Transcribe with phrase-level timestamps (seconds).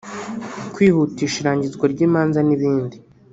[0.73, 2.97] kwihutisha irangizwa ry’imanza n’ibindi